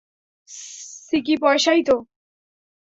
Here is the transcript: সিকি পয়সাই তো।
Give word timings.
সিকি 1.07 1.35
পয়সাই 1.41 1.81
তো। 1.83 1.95